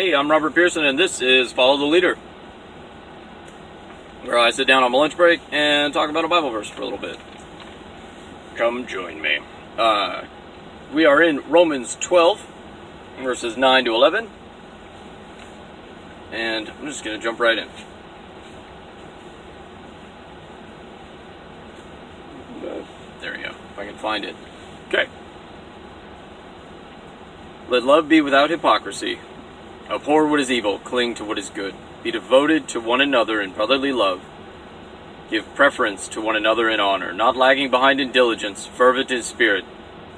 Hey, 0.00 0.14
I'm 0.14 0.30
Robert 0.30 0.54
Pearson, 0.54 0.82
and 0.82 0.98
this 0.98 1.20
is 1.20 1.52
Follow 1.52 1.76
the 1.76 1.84
Leader, 1.84 2.14
where 4.24 4.38
I 4.38 4.48
sit 4.48 4.66
down 4.66 4.82
on 4.82 4.92
my 4.92 4.96
lunch 4.96 5.14
break 5.14 5.42
and 5.52 5.92
talk 5.92 6.08
about 6.08 6.24
a 6.24 6.28
Bible 6.28 6.48
verse 6.48 6.70
for 6.70 6.80
a 6.80 6.84
little 6.84 6.98
bit. 6.98 7.18
Come 8.56 8.86
join 8.86 9.20
me. 9.20 9.40
Uh, 9.76 10.24
we 10.94 11.04
are 11.04 11.22
in 11.22 11.40
Romans 11.50 11.98
12, 12.00 12.46
verses 13.20 13.58
9 13.58 13.84
to 13.84 13.94
11, 13.94 14.30
and 16.32 16.70
I'm 16.70 16.86
just 16.86 17.04
going 17.04 17.18
to 17.18 17.22
jump 17.22 17.38
right 17.38 17.58
in. 17.58 17.68
There 23.20 23.36
we 23.36 23.42
go, 23.42 23.50
if 23.50 23.78
I 23.78 23.84
can 23.84 23.98
find 23.98 24.24
it. 24.24 24.34
Okay. 24.88 25.08
Let 27.68 27.82
love 27.82 28.08
be 28.08 28.22
without 28.22 28.48
hypocrisy. 28.48 29.18
Abhor 29.90 30.28
what 30.28 30.38
is 30.38 30.52
evil, 30.52 30.78
cling 30.78 31.16
to 31.16 31.24
what 31.24 31.36
is 31.36 31.50
good. 31.50 31.74
Be 32.04 32.12
devoted 32.12 32.68
to 32.68 32.80
one 32.80 33.00
another 33.00 33.40
in 33.40 33.50
brotherly 33.50 33.92
love. 33.92 34.22
Give 35.30 35.52
preference 35.56 36.06
to 36.08 36.20
one 36.20 36.36
another 36.36 36.70
in 36.70 36.78
honor, 36.78 37.12
not 37.12 37.36
lagging 37.36 37.70
behind 37.70 38.00
in 38.00 38.12
diligence, 38.12 38.66
fervent 38.66 39.10
in 39.10 39.22
spirit, 39.24 39.64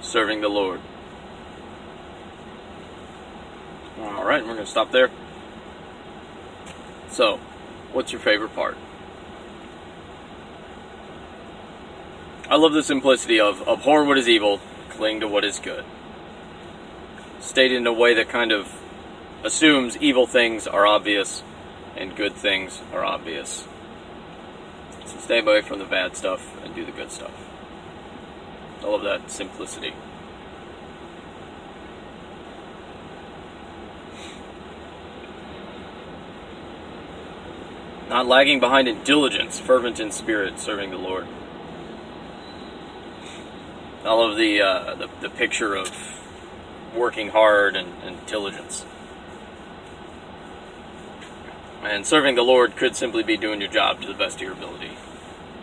serving 0.02 0.42
the 0.42 0.48
Lord. 0.48 0.80
All 3.98 4.24
right, 4.24 4.42
we're 4.42 4.54
going 4.54 4.64
to 4.64 4.66
stop 4.66 4.92
there. 4.92 5.10
So, 7.08 7.38
what's 7.92 8.12
your 8.12 8.20
favorite 8.20 8.54
part? 8.54 8.76
I 12.50 12.56
love 12.56 12.74
the 12.74 12.82
simplicity 12.82 13.40
of 13.40 13.66
abhor 13.66 14.04
what 14.04 14.18
is 14.18 14.28
evil, 14.28 14.60
cling 14.90 15.20
to 15.20 15.28
what 15.28 15.44
is 15.46 15.58
good. 15.58 15.86
Stated 17.40 17.78
in 17.78 17.86
a 17.86 17.92
way 17.92 18.12
that 18.14 18.28
kind 18.28 18.52
of 18.52 18.82
assumes 19.44 19.96
evil 19.98 20.26
things 20.26 20.66
are 20.66 20.86
obvious 20.86 21.42
and 21.96 22.16
good 22.16 22.34
things 22.34 22.80
are 22.92 23.04
obvious. 23.04 23.66
So 25.06 25.18
stay 25.18 25.40
away 25.40 25.62
from 25.62 25.78
the 25.78 25.84
bad 25.84 26.16
stuff 26.16 26.56
and 26.64 26.74
do 26.74 26.84
the 26.84 26.92
good 26.92 27.10
stuff. 27.10 27.32
I 28.82 28.86
love 28.86 29.02
that 29.02 29.30
simplicity. 29.30 29.92
Not 38.08 38.26
lagging 38.26 38.60
behind 38.60 38.88
in 38.88 39.02
diligence, 39.04 39.58
fervent 39.58 39.98
in 39.98 40.10
spirit, 40.10 40.58
serving 40.58 40.90
the 40.90 40.98
Lord. 40.98 41.26
I 44.04 44.12
love 44.12 44.36
the, 44.36 44.60
uh, 44.60 44.94
the, 44.96 45.08
the 45.20 45.30
picture 45.30 45.74
of 45.74 45.90
working 46.94 47.28
hard 47.28 47.76
and, 47.76 47.88
and 48.02 48.26
diligence. 48.26 48.84
And 51.82 52.06
serving 52.06 52.36
the 52.36 52.42
Lord 52.42 52.76
could 52.76 52.94
simply 52.94 53.24
be 53.24 53.36
doing 53.36 53.60
your 53.60 53.70
job 53.70 54.00
to 54.02 54.06
the 54.06 54.14
best 54.14 54.36
of 54.36 54.42
your 54.42 54.52
ability, 54.52 54.92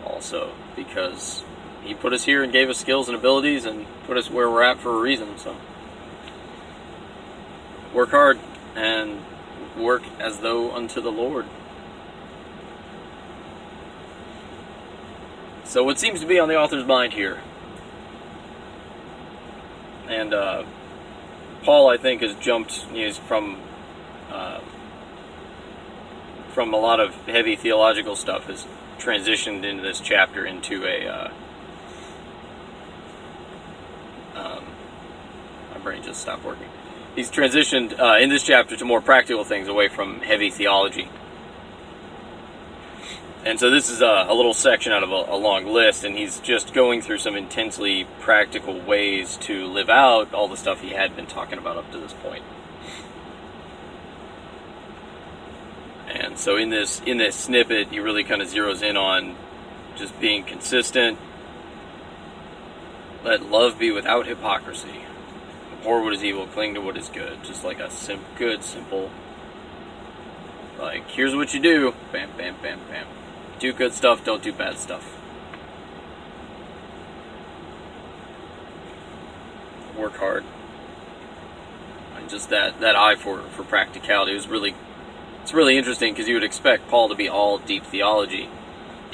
also, 0.04 0.52
because 0.76 1.42
He 1.82 1.94
put 1.94 2.12
us 2.12 2.24
here 2.24 2.42
and 2.42 2.52
gave 2.52 2.68
us 2.68 2.78
skills 2.78 3.08
and 3.08 3.16
abilities 3.16 3.64
and 3.64 3.86
put 4.04 4.18
us 4.18 4.30
where 4.30 4.50
we're 4.50 4.62
at 4.62 4.78
for 4.80 4.94
a 4.94 5.00
reason. 5.00 5.38
So, 5.38 5.56
work 7.94 8.10
hard 8.10 8.38
and 8.76 9.20
work 9.78 10.02
as 10.18 10.40
though 10.40 10.72
unto 10.72 11.00
the 11.00 11.10
Lord. 11.10 11.46
So, 15.64 15.84
what 15.84 15.98
seems 15.98 16.20
to 16.20 16.26
be 16.26 16.38
on 16.38 16.48
the 16.48 16.56
author's 16.56 16.84
mind 16.84 17.14
here? 17.14 17.40
And 20.06 20.34
uh, 20.34 20.64
Paul, 21.62 21.88
I 21.88 21.96
think, 21.96 22.20
has 22.20 22.34
jumped. 22.34 22.72
He's 22.92 23.16
from 23.16 23.58
uh, 24.30 24.60
from 26.50 26.74
a 26.74 26.76
lot 26.76 27.00
of 27.00 27.14
heavy 27.26 27.56
theological 27.56 28.16
stuff 28.16 28.44
has 28.44 28.66
transitioned 28.98 29.64
into 29.64 29.82
this 29.82 30.00
chapter 30.00 30.44
into 30.44 30.84
a 30.84 31.06
uh, 31.06 31.30
um, 34.34 34.64
my 35.72 35.78
brain 35.78 36.02
just 36.02 36.20
stopped 36.20 36.44
working. 36.44 36.68
He's 37.16 37.30
transitioned 37.30 37.98
uh, 37.98 38.18
in 38.18 38.28
this 38.28 38.44
chapter 38.44 38.76
to 38.76 38.84
more 38.84 39.00
practical 39.00 39.44
things 39.44 39.68
away 39.68 39.88
from 39.88 40.20
heavy 40.20 40.50
theology. 40.50 41.08
And 43.44 43.58
so 43.58 43.70
this 43.70 43.88
is 43.88 44.02
a, 44.02 44.26
a 44.28 44.34
little 44.34 44.52
section 44.52 44.92
out 44.92 45.02
of 45.02 45.10
a, 45.10 45.32
a, 45.32 45.36
long 45.36 45.66
list, 45.66 46.04
and 46.04 46.16
he's 46.16 46.40
just 46.40 46.74
going 46.74 47.00
through 47.00 47.18
some 47.18 47.36
intensely 47.36 48.06
practical 48.20 48.78
ways 48.78 49.38
to 49.38 49.66
live 49.66 49.88
out 49.88 50.34
all 50.34 50.46
the 50.46 50.58
stuff 50.58 50.82
he 50.82 50.90
had 50.90 51.16
been 51.16 51.26
talking 51.26 51.58
about 51.58 51.78
up 51.78 51.90
to 51.92 51.98
this 51.98 52.12
point. 52.12 52.44
And 56.30 56.38
so 56.38 56.56
in 56.56 56.70
this 56.70 57.02
in 57.04 57.18
this 57.18 57.34
snippet, 57.34 57.88
he 57.88 57.98
really 57.98 58.22
kind 58.22 58.40
of 58.40 58.46
zeroes 58.46 58.82
in 58.82 58.96
on 58.96 59.34
just 59.96 60.18
being 60.20 60.44
consistent. 60.44 61.18
Let 63.24 63.50
love 63.50 63.80
be 63.80 63.90
without 63.90 64.26
hypocrisy. 64.26 65.02
Abhor 65.72 66.02
what 66.02 66.12
is 66.12 66.22
evil, 66.22 66.46
cling 66.46 66.74
to 66.74 66.80
what 66.80 66.96
is 66.96 67.08
good. 67.08 67.42
Just 67.42 67.64
like 67.64 67.80
a 67.80 67.90
sim- 67.90 68.24
good, 68.38 68.62
simple. 68.62 69.10
Like 70.78 71.10
here's 71.10 71.34
what 71.34 71.52
you 71.52 71.58
do. 71.58 71.94
Bam, 72.12 72.30
bam, 72.38 72.54
bam, 72.62 72.78
bam. 72.88 73.06
Do 73.58 73.72
good 73.72 73.92
stuff. 73.92 74.24
Don't 74.24 74.42
do 74.42 74.52
bad 74.52 74.78
stuff. 74.78 75.16
Work 79.98 80.16
hard. 80.16 80.44
And 82.16 82.30
just 82.30 82.50
that 82.50 82.78
that 82.78 82.94
eye 82.94 83.16
for 83.16 83.42
for 83.50 83.64
practicality 83.64 84.32
was 84.32 84.46
really 84.46 84.76
it's 85.42 85.52
really 85.52 85.76
interesting 85.76 86.12
because 86.12 86.28
you 86.28 86.34
would 86.34 86.44
expect 86.44 86.88
Paul 86.88 87.08
to 87.08 87.14
be 87.14 87.28
all 87.28 87.58
deep 87.58 87.84
theology. 87.84 88.48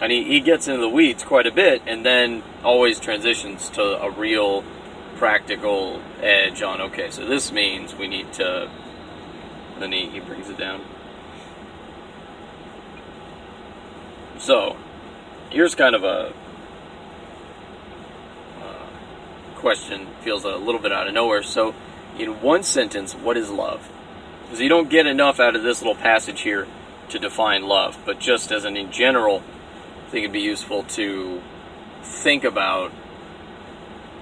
And 0.00 0.12
he, 0.12 0.24
he 0.24 0.40
gets 0.40 0.68
into 0.68 0.80
the 0.80 0.88
weeds 0.88 1.24
quite 1.24 1.46
a 1.46 1.52
bit 1.52 1.82
and 1.86 2.04
then 2.04 2.42
always 2.62 3.00
transitions 3.00 3.70
to 3.70 3.82
a 4.02 4.10
real 4.10 4.62
practical 5.16 6.02
edge 6.20 6.62
on 6.62 6.80
okay, 6.80 7.10
so 7.10 7.26
this 7.26 7.50
means 7.50 7.94
we 7.94 8.06
need 8.06 8.32
to. 8.34 8.70
Then 9.78 9.92
he, 9.92 10.08
he 10.08 10.20
brings 10.20 10.48
it 10.48 10.58
down. 10.58 10.82
So, 14.38 14.76
here's 15.50 15.74
kind 15.74 15.94
of 15.94 16.04
a 16.04 16.32
uh, 18.62 18.86
question, 19.56 20.06
feels 20.20 20.44
a 20.44 20.56
little 20.56 20.80
bit 20.80 20.92
out 20.92 21.08
of 21.08 21.14
nowhere. 21.14 21.42
So, 21.42 21.74
in 22.18 22.40
one 22.42 22.62
sentence, 22.62 23.14
what 23.14 23.36
is 23.36 23.50
love? 23.50 23.90
Because 24.46 24.60
you 24.60 24.68
don't 24.68 24.88
get 24.88 25.06
enough 25.06 25.40
out 25.40 25.56
of 25.56 25.64
this 25.64 25.82
little 25.82 25.96
passage 25.96 26.42
here 26.42 26.68
to 27.08 27.18
define 27.18 27.64
love, 27.64 27.98
but 28.06 28.20
just 28.20 28.52
as 28.52 28.64
an 28.64 28.76
in 28.76 28.92
general, 28.92 29.42
I 30.06 30.10
think 30.10 30.22
it'd 30.22 30.32
be 30.32 30.40
useful 30.40 30.84
to 30.84 31.42
think 32.02 32.44
about 32.44 32.92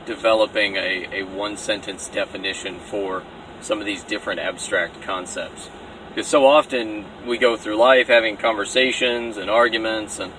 developing 0.06 0.76
a, 0.76 1.20
a 1.20 1.22
one 1.24 1.58
sentence 1.58 2.08
definition 2.08 2.78
for 2.78 3.22
some 3.60 3.80
of 3.80 3.86
these 3.86 4.02
different 4.02 4.40
abstract 4.40 5.02
concepts. 5.02 5.68
Because 6.08 6.26
so 6.26 6.46
often 6.46 7.04
we 7.26 7.36
go 7.36 7.56
through 7.56 7.76
life 7.76 8.08
having 8.08 8.36
conversations 8.36 9.36
and 9.36 9.50
arguments, 9.50 10.18
and 10.18 10.32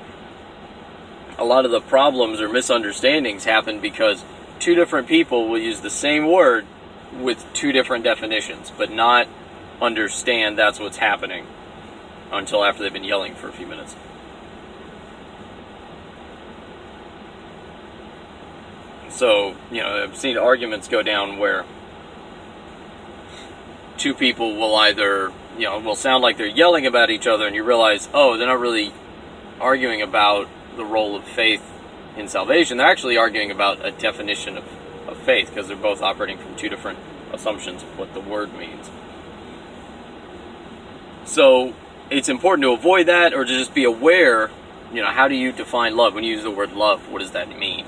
a 1.37 1.45
lot 1.45 1.65
of 1.65 1.71
the 1.71 1.81
problems 1.81 2.41
or 2.41 2.49
misunderstandings 2.49 3.43
happen 3.43 3.79
because 3.79 4.23
two 4.59 4.73
different 4.73 5.07
people 5.07 5.47
will 5.47 5.59
use 5.59 5.81
the 5.81 5.89
same 5.89 6.31
word 6.31 6.65
with 7.19 7.45
two 7.53 7.71
different 7.71 8.03
definitions, 8.03 8.71
but 8.77 8.91
not 8.91 9.27
understand 9.81 10.57
that's 10.57 10.79
what's 10.79 10.97
happening 10.97 11.45
until 12.31 12.63
after 12.63 12.83
they've 12.83 12.93
been 12.93 13.03
yelling 13.03 13.35
for 13.35 13.47
a 13.47 13.51
few 13.51 13.67
minutes. 13.67 13.95
So, 19.09 19.55
you 19.71 19.81
know, 19.81 20.03
I've 20.03 20.17
seen 20.17 20.37
arguments 20.37 20.87
go 20.87 21.01
down 21.01 21.37
where 21.37 21.65
two 23.97 24.13
people 24.13 24.55
will 24.55 24.75
either, 24.75 25.31
you 25.57 25.63
know, 25.63 25.79
will 25.79 25.95
sound 25.95 26.21
like 26.21 26.37
they're 26.37 26.47
yelling 26.47 26.85
about 26.85 27.09
each 27.09 27.25
other, 27.25 27.47
and 27.47 27.55
you 27.55 27.63
realize, 27.63 28.09
oh, 28.13 28.37
they're 28.37 28.47
not 28.47 28.59
really 28.59 28.91
arguing 29.61 30.01
about 30.01 30.49
the 30.75 30.83
role 30.83 31.15
of 31.15 31.23
faith 31.23 31.63
in 32.17 32.27
salvation. 32.27 32.77
They're 32.77 32.87
actually 32.87 33.15
arguing 33.15 33.51
about 33.51 33.85
a 33.85 33.91
definition 33.91 34.57
of, 34.57 34.65
of 35.07 35.17
faith 35.17 35.49
because 35.49 35.69
they're 35.69 35.77
both 35.77 36.01
operating 36.01 36.37
from 36.37 36.55
two 36.57 36.67
different 36.67 36.99
assumptions 37.31 37.83
of 37.83 37.97
what 37.97 38.13
the 38.13 38.19
word 38.19 38.53
means. 38.53 38.89
So 41.25 41.73
it's 42.09 42.29
important 42.29 42.63
to 42.63 42.71
avoid 42.71 43.07
that 43.07 43.33
or 43.33 43.43
to 43.43 43.51
just 43.51 43.73
be 43.73 43.83
aware, 43.83 44.51
you 44.93 45.01
know, 45.01 45.09
how 45.09 45.27
do 45.27 45.35
you 45.35 45.51
define 45.51 45.97
love? 45.97 46.13
When 46.13 46.23
you 46.23 46.33
use 46.33 46.43
the 46.43 46.51
word 46.51 46.73
love, 46.73 47.09
what 47.09 47.19
does 47.19 47.31
that 47.31 47.49
mean? 47.49 47.85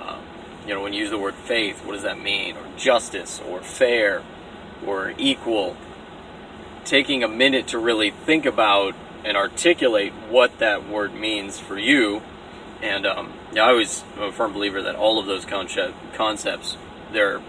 Um, 0.00 0.20
you 0.66 0.74
know, 0.74 0.82
when 0.82 0.92
you 0.92 1.00
use 1.00 1.10
the 1.10 1.18
word 1.18 1.34
faith, 1.34 1.84
what 1.84 1.92
does 1.92 2.02
that 2.02 2.20
mean? 2.20 2.56
Or 2.56 2.64
justice, 2.76 3.40
or 3.48 3.60
fair, 3.60 4.22
or 4.84 5.14
equal. 5.16 5.76
Taking 6.84 7.22
a 7.22 7.28
minute 7.28 7.68
to 7.68 7.78
really 7.78 8.10
think 8.10 8.44
about 8.46 8.94
and 9.24 9.36
articulate 9.36 10.12
what 10.28 10.58
that 10.58 10.88
word 10.88 11.14
means 11.14 11.58
for 11.58 11.78
you. 11.78 12.22
And 12.82 13.06
um, 13.06 13.32
yeah, 13.52 13.64
I 13.64 13.70
always 13.70 14.04
am 14.16 14.24
a 14.24 14.32
firm 14.32 14.52
believer 14.52 14.82
that 14.82 14.96
all 14.96 15.18
of 15.20 15.26
those 15.26 15.44
concept, 15.44 15.94
concepts, 16.14 16.76
they're, 17.12 17.40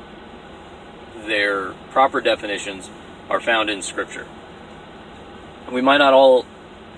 they're 1.26 1.74
proper 1.92 2.22
definitions 2.22 2.90
are 3.30 3.42
found 3.42 3.70
in 3.70 3.82
Scripture. 3.82 4.28
We 5.72 5.82
might 5.82 5.98
not 5.98 6.14
all 6.14 6.46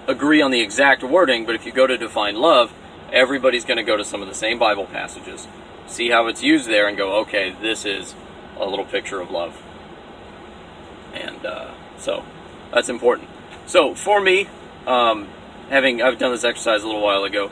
agree 0.08 0.42
on 0.42 0.52
the 0.52 0.62
exact 0.62 1.04
wording, 1.04 1.46
but 1.46 1.56
if 1.56 1.66
you 1.66 1.72
go 1.72 1.88
to 1.88 1.98
define 1.98 2.36
love, 2.36 2.74
everybody's 3.12 3.66
going 3.66 3.78
to 3.78 3.84
go 3.84 3.98
to 3.98 4.06
some 4.06 4.22
of 4.22 4.28
the 4.28 4.36
same 4.36 4.60
Bible 4.60 4.86
passages, 4.86 5.48
see 5.88 6.10
how 6.10 6.28
it's 6.28 6.44
used 6.44 6.68
there, 6.68 6.88
and 6.88 6.98
go, 6.98 7.20
okay, 7.22 7.56
this 7.62 7.86
is 7.86 8.14
a 8.60 8.66
little 8.66 8.86
picture 8.86 9.20
of 9.22 9.32
love. 9.32 9.60
And 11.14 11.46
uh, 11.46 11.72
so 11.98 12.24
that's 12.74 12.90
important. 12.90 13.30
So 13.66 13.96
for 13.96 14.22
me, 14.22 14.48
um, 14.86 15.28
having 15.70 16.02
I've 16.02 16.18
done 16.18 16.32
this 16.32 16.44
exercise 16.44 16.84
a 16.84 16.88
little 16.88 17.02
while 17.02 17.24
ago 17.24 17.52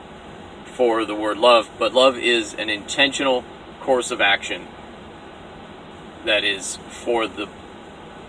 for 0.65 1.05
the 1.05 1.15
word 1.15 1.37
love, 1.37 1.69
but 1.79 1.93
love 1.93 2.17
is 2.17 2.53
an 2.53 2.69
intentional 2.69 3.43
course 3.81 4.11
of 4.11 4.21
action 4.21 4.67
that 6.25 6.43
is 6.43 6.77
for 6.89 7.27
the 7.27 7.47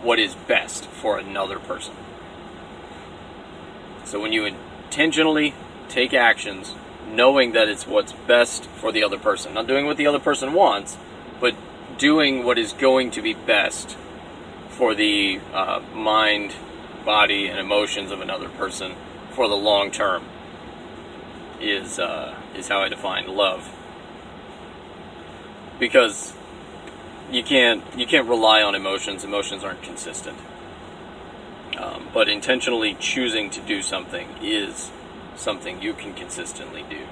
what 0.03 0.19
is 0.19 0.35
best 0.35 0.87
for 0.87 1.19
another 1.19 1.59
person. 1.59 1.95
So 4.09 4.19
when 4.19 4.33
you 4.33 4.47
intentionally 4.47 5.53
take 5.91 6.15
actions 6.15 6.75
knowing 7.07 7.53
that 7.53 7.69
it's 7.69 7.87
what's 7.87 8.13
best 8.13 8.65
for 8.65 8.91
the 8.91 9.05
other 9.05 9.19
person, 9.19 9.53
not 9.53 9.67
doing 9.67 9.85
what 9.85 9.99
the 9.99 10.07
other 10.07 10.19
person 10.19 10.55
wants, 10.55 10.97
but 11.41 11.55
doing 11.99 12.43
what 12.43 12.57
is 12.57 12.73
going 12.73 13.11
to 13.11 13.21
be 13.21 13.35
best 13.35 13.99
for 14.71 14.95
the 14.95 15.39
uh, 15.53 15.83
mind, 15.93 16.55
body, 17.05 17.49
and 17.49 17.59
emotions 17.59 18.11
of 18.11 18.23
another 18.23 18.49
person 18.49 18.95
for 19.33 19.47
the 19.47 19.55
long 19.55 19.91
term 19.91 20.25
is 21.61 21.99
uh, 21.99 22.35
is 22.57 22.69
how 22.69 22.81
I 22.81 22.89
define 22.89 23.27
love. 23.27 23.71
Because 25.79 26.33
you 27.31 27.43
can't 27.43 27.85
you 27.95 28.07
can't 28.07 28.27
rely 28.27 28.63
on 28.63 28.75
emotions. 28.75 29.23
Emotions 29.23 29.63
aren't 29.63 29.83
consistent. 29.83 30.39
Um, 31.79 32.09
but 32.13 32.29
intentionally 32.29 32.97
choosing 32.99 33.51
to 33.51 33.61
do 33.61 33.83
something 33.83 34.29
is 34.43 34.91
something 35.37 35.81
you 35.81 35.95
can 35.95 36.13
consistently 36.13 36.85
do. 36.91 37.07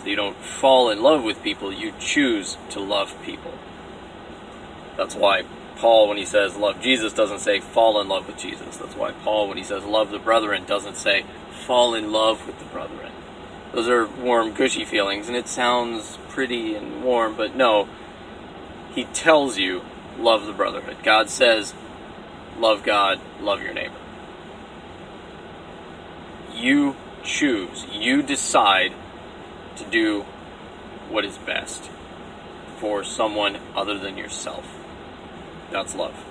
So 0.00 0.06
you 0.06 0.16
don't 0.16 0.36
fall 0.36 0.90
in 0.90 1.00
love 1.00 1.22
with 1.22 1.42
people, 1.42 1.72
you 1.72 1.92
choose 2.00 2.56
to 2.70 2.80
love 2.80 3.14
people. 3.22 3.52
That's 4.96 5.14
why 5.14 5.44
Paul, 5.76 6.08
when 6.08 6.16
he 6.16 6.24
says 6.24 6.56
love 6.56 6.80
Jesus, 6.80 7.12
doesn't 7.12 7.38
say 7.38 7.60
fall 7.60 8.00
in 8.00 8.08
love 8.08 8.26
with 8.26 8.36
Jesus. 8.36 8.76
That's 8.76 8.96
why 8.96 9.12
Paul, 9.12 9.46
when 9.46 9.56
he 9.56 9.62
says 9.62 9.84
love 9.84 10.10
the 10.10 10.18
brethren, 10.18 10.64
doesn't 10.66 10.96
say 10.96 11.24
fall 11.66 11.94
in 11.94 12.10
love 12.10 12.44
with 12.44 12.58
the 12.58 12.64
brethren. 12.64 13.12
Those 13.72 13.88
are 13.88 14.06
warm, 14.06 14.54
gushy 14.54 14.84
feelings, 14.84 15.28
and 15.28 15.36
it 15.36 15.46
sounds 15.46 16.18
pretty 16.30 16.74
and 16.74 17.04
warm, 17.04 17.36
but 17.36 17.54
no. 17.54 17.88
He 18.94 19.04
tells 19.04 19.58
you 19.58 19.82
love 20.18 20.46
the 20.46 20.52
brotherhood. 20.52 20.96
God 21.04 21.30
says 21.30 21.74
love 22.58 22.82
God, 22.82 23.20
love 23.40 23.62
your 23.62 23.72
neighbor. 23.72 23.94
You 26.54 26.96
choose, 27.22 27.86
you 27.92 28.22
decide 28.22 28.92
to 29.76 29.84
do 29.84 30.22
what 31.08 31.24
is 31.24 31.38
best 31.38 31.90
for 32.78 33.04
someone 33.04 33.58
other 33.74 33.98
than 33.98 34.16
yourself. 34.16 34.66
That's 35.70 35.94
love. 35.94 36.24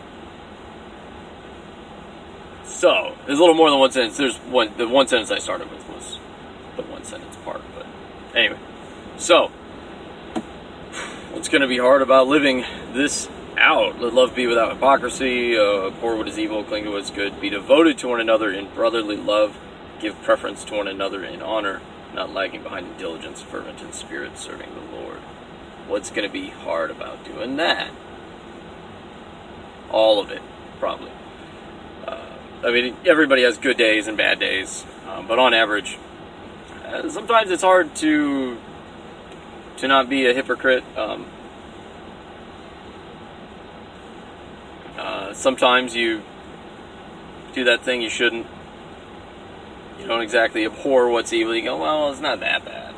So, 2.66 3.16
there's 3.26 3.40
a 3.40 3.42
little 3.42 3.56
more 3.56 3.70
than 3.70 3.80
one 3.80 3.92
sentence. 3.92 4.18
There's 4.18 4.38
one 4.38 4.72
the 4.78 4.88
one 4.88 5.08
sentence 5.08 5.32
I 5.32 5.40
started 5.40 5.72
with 5.72 5.88
was 5.90 6.20
the 6.76 6.84
one 6.84 7.04
sentence 7.04 7.36
part, 7.38 7.62
but 7.76 7.86
anyway. 8.36 8.60
So, 9.18 9.48
what's 11.32 11.48
going 11.48 11.62
to 11.62 11.68
be 11.68 11.78
hard 11.78 12.02
about 12.02 12.28
living 12.28 12.66
this 12.94 13.30
out? 13.58 14.00
Let 14.00 14.14
love 14.14 14.36
be 14.36 14.48
without 14.48 14.74
hypocrisy, 14.74 15.58
uh, 15.58 15.88
abhor 15.88 16.16
what 16.16 16.28
is 16.28 16.40
evil, 16.40 16.64
cling 16.64 16.84
to 16.86 16.92
what's 16.92 17.10
good, 17.10 17.40
be 17.42 17.50
devoted 17.50 17.98
to 18.00 18.08
one 18.08 18.22
another 18.22 18.52
in 18.52 18.70
brotherly 18.74 19.18
love, 19.18 19.58
give 20.00 20.22
preference 20.24 20.64
to 20.66 20.76
one 20.76 20.88
another 20.88 21.24
in 21.24 21.42
honor, 21.42 21.82
not 22.14 22.34
lagging 22.34 22.64
behind 22.64 22.88
in 22.88 22.98
diligence, 22.98 23.42
fervent 23.42 23.82
in 23.82 23.92
spirit, 23.94 24.38
serving 24.38 24.70
the 24.74 24.96
Lord. 24.96 25.18
What's 25.88 26.10
going 26.10 26.28
to 26.28 26.34
be 26.34 26.50
hard 26.50 26.92
about 26.92 27.24
doing 27.24 27.56
that? 27.58 27.92
All 29.90 30.20
of 30.20 30.32
it, 30.32 30.42
probably. 30.80 31.12
Uh, 32.06 32.20
I 32.64 32.72
mean, 32.72 32.96
everybody 33.06 33.44
has 33.44 33.58
good 33.58 33.78
days 33.78 34.08
and 34.08 34.18
bad 34.18 34.40
days, 34.40 34.86
um, 35.08 35.28
but 35.28 35.40
on 35.40 35.54
average, 35.54 35.98
uh, 36.86 37.10
sometimes 37.10 37.52
it's 37.52 37.64
hard 37.64 37.96
to 37.98 38.58
to 39.78 39.88
not 39.88 40.10
be 40.10 40.26
a 40.26 40.34
hypocrite. 40.34 40.84
Um, 40.98 41.26
uh, 44.98 45.27
sometimes 45.38 45.96
you 45.96 46.24
do 47.54 47.64
that 47.66 47.84
thing 47.84 48.02
you 48.02 48.10
shouldn't. 48.10 48.48
You 50.00 50.08
don't 50.08 50.22
exactly 50.22 50.66
abhor 50.66 51.10
what's 51.10 51.32
evil. 51.32 51.56
You 51.56 51.64
go, 51.64 51.78
well, 51.78 52.12
it's 52.12 52.22
not 52.22 52.40
that 52.42 52.66
bad. 52.66 52.94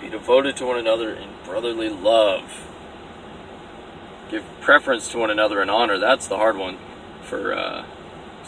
Be 0.00 0.08
devoted 0.08 0.56
to 0.56 0.66
one 0.66 0.78
another 0.78 1.14
in 1.14 1.28
brotherly 1.44 1.88
love. 1.88 2.66
Give 4.30 4.44
preference 4.60 5.08
to 5.08 5.18
one 5.18 5.30
another 5.30 5.60
in 5.62 5.70
honor. 5.70 5.98
That's 5.98 6.28
the 6.28 6.36
hard 6.36 6.56
one. 6.56 6.78
For 7.22 7.52
uh, 7.52 7.84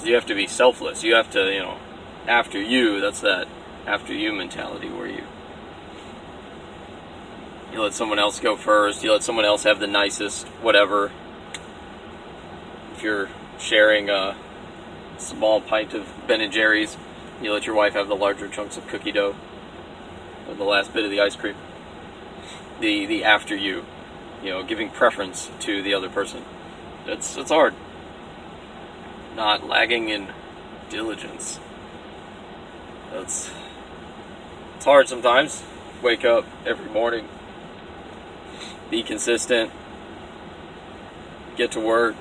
you 0.05 0.15
have 0.15 0.27
to 0.27 0.35
be 0.35 0.47
selfless. 0.47 1.03
You 1.03 1.15
have 1.15 1.31
to, 1.33 1.53
you 1.53 1.61
know, 1.61 1.79
after 2.27 2.61
you. 2.61 3.01
That's 3.01 3.21
that 3.21 3.49
after 3.87 4.15
you 4.15 4.33
mentality 4.33 4.89
where 4.89 5.09
you 5.09 5.25
you 7.73 7.83
let 7.83 7.95
someone 7.95 8.19
else 8.19 8.39
go 8.39 8.57
first. 8.57 9.03
You 9.03 9.13
let 9.13 9.23
someone 9.23 9.45
else 9.45 9.63
have 9.63 9.81
the 9.81 9.87
nicest 9.87 10.47
whatever. 10.61 11.11
If 12.95 13.03
you're 13.03 13.29
sharing 13.59 14.11
a 14.11 14.37
small 15.19 15.61
pint 15.61 15.95
of 15.95 16.07
Ben 16.27 16.41
and 16.41 16.53
Jerry's, 16.53 16.97
you 17.41 17.53
let 17.53 17.67
your 17.67 17.75
wife 17.75 17.95
have 17.95 18.09
the 18.09 18.17
larger 18.17 18.49
chunks 18.49 18.77
of 18.77 18.87
cookie 18.87 19.13
dough, 19.13 19.35
or 20.49 20.55
the 20.55 20.65
last 20.65 20.93
bit 20.93 21.05
of 21.05 21.11
the 21.11 21.21
ice 21.21 21.35
cream. 21.35 21.57
The 22.81 23.07
the 23.07 23.25
after 23.25 23.57
you, 23.57 23.85
you 24.43 24.51
know, 24.51 24.63
giving 24.63 24.91
preference 24.91 25.51
to 25.61 25.83
the 25.83 25.95
other 25.95 26.11
person. 26.11 26.45
It's 27.07 27.37
it's 27.37 27.51
hard. 27.51 27.75
Not 29.35 29.67
lagging 29.67 30.11
in 30.11 30.29
diligence. 30.91 31.59
That's 33.11 33.51
it's 34.77 34.85
hard 34.85 35.09
sometimes. 35.09 35.63
Wake 36.03 36.25
up 36.25 36.45
every 36.67 36.91
morning. 36.91 37.29
Be 38.93 39.03
consistent. 39.03 39.71
Get 41.57 41.73
to 41.73 41.81
work. 41.81 42.15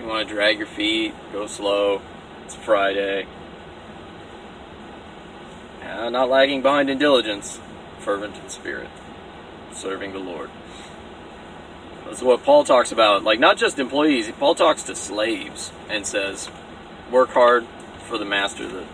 You 0.00 0.04
want 0.04 0.26
to 0.26 0.34
drag 0.34 0.58
your 0.58 0.66
feet, 0.66 1.14
go 1.32 1.46
slow. 1.46 2.02
It's 2.44 2.56
Friday. 2.56 3.28
Uh, 5.80 6.10
not 6.10 6.28
lagging 6.28 6.60
behind 6.60 6.90
in 6.90 6.98
diligence, 6.98 7.60
fervent 8.00 8.36
in 8.36 8.48
spirit, 8.48 8.90
serving 9.72 10.12
the 10.12 10.18
Lord. 10.18 10.50
That's 12.04 12.20
what 12.20 12.42
Paul 12.42 12.64
talks 12.64 12.90
about. 12.90 13.22
Like, 13.22 13.38
not 13.38 13.56
just 13.56 13.78
employees, 13.78 14.28
Paul 14.40 14.56
talks 14.56 14.82
to 14.84 14.96
slaves 14.96 15.70
and 15.88 16.04
says, 16.04 16.50
work 17.12 17.30
hard 17.30 17.64
for 18.08 18.18
the 18.18 18.24
master 18.24 18.66
that 18.66 18.86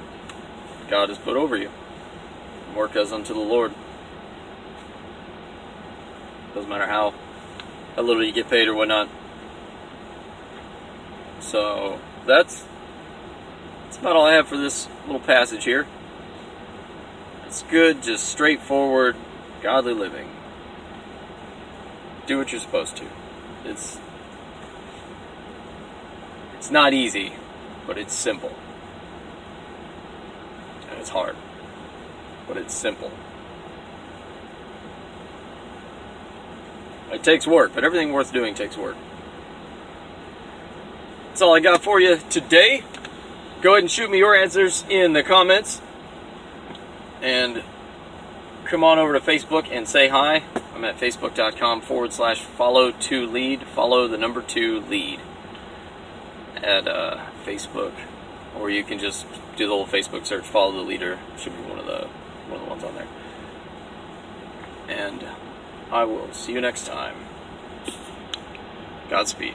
God 0.91 1.09
has 1.09 1.17
put 1.17 1.39
over 1.39 1.57
you. 1.57 1.71
Work 2.77 2.97
as 2.97 3.15
unto 3.15 3.33
the 3.33 3.41
Lord. 3.41 3.73
Doesn't 6.55 6.69
matter 6.69 6.87
how, 6.87 7.15
little 7.97 8.23
you 8.23 8.33
get 8.33 8.49
paid 8.49 8.69
or 8.69 8.75
whatnot. 8.75 9.09
So 11.41 11.99
that's 12.27 12.65
that's 13.85 13.99
about 13.99 14.17
all 14.17 14.27
I 14.27 14.35
have 14.35 14.49
for 14.49 14.57
this 14.57 14.89
little 15.07 15.21
passage 15.21 15.65
here. 15.65 15.87
It's 17.47 17.63
good, 17.65 18.03
just 18.03 18.29
straightforward, 18.29 19.17
godly 19.63 19.95
living. 19.95 20.31
Do 22.27 22.39
what 22.39 22.53
you're 22.53 22.61
supposed 22.61 22.97
to. 22.97 23.07
It's 23.65 23.99
it's 26.57 26.71
not 26.71 26.95
easy, 26.95 27.33
but 27.87 27.99
it's 27.99 28.15
simple. 28.15 28.53
And 30.91 31.01
it's 31.01 31.11
hard 31.11 31.37
but 32.47 32.57
it's 32.57 32.75
simple. 32.75 33.11
It 37.15 37.23
takes 37.23 37.47
work, 37.47 37.73
but 37.75 37.85
everything 37.85 38.13
worth 38.13 38.33
doing 38.33 38.55
takes 38.55 38.77
work. 38.77 38.97
That's 41.29 41.43
all 41.43 41.55
I 41.55 41.61
got 41.61 41.83
for 41.83 42.01
you 42.01 42.19
today. 42.29 42.83
Go 43.63 43.73
ahead 43.73 43.85
and 43.85 43.91
shoot 43.91 44.11
me 44.11 44.19
your 44.19 44.35
answers 44.35 44.85
in 44.91 45.13
the 45.13 45.23
comments. 45.23 45.81
And 47.23 47.63
come 48.65 48.83
on 48.83 48.99
over 48.99 49.13
to 49.13 49.21
Facebook 49.21 49.71
and 49.71 49.89
say 49.89 50.09
hi. 50.09 50.43
I'm 50.75 50.85
at 50.85 50.99
facebook.com 50.99 51.83
forward 51.83 52.13
slash 52.13 52.41
follow 52.41 52.91
to 52.91 53.27
lead. 53.27 53.63
Follow 53.63 54.09
the 54.09 54.19
number 54.19 54.43
two 54.43 54.81
lead 54.81 55.21
at 56.57 56.89
uh, 56.89 57.27
Facebook. 57.47 57.93
Or 58.59 58.71
you 58.71 58.83
can 58.83 58.99
just 58.99 59.25
do 59.57 59.69
the 59.69 59.75
little 59.75 59.87
Facebook 59.87 60.27
search, 60.27 60.45
follow 60.45 60.73
the 60.73 60.81
leader. 60.81 61.21
Should 61.39 61.57
be 61.57 61.63
one 61.63 61.79
of 61.79 61.87
the 61.87 62.09
one 62.49 62.61
of 62.61 62.65
the 62.65 62.71
ones 62.71 62.85
on 62.85 62.95
there. 62.97 63.09
And 64.89 65.25
I 65.95 66.03
will 66.03 66.33
see 66.33 66.53
you 66.53 66.61
next 66.61 66.87
time. 66.87 67.15
Godspeed. 69.09 69.55